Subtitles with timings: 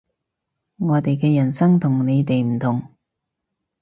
[0.79, 2.81] 我哋嘅人生同你哋唔同